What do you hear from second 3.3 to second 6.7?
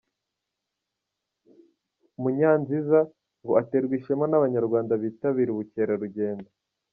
ngo aterwa ishema n’abanyarwanda bitabira ubukerarugendo.